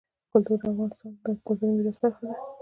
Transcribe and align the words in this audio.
کلتور 0.31 0.59
د 0.61 0.65
افغانستان 0.71 1.11
د 1.25 1.25
کلتوري 1.45 1.73
میراث 1.75 1.97
برخه 2.03 2.23
ده. 2.29 2.35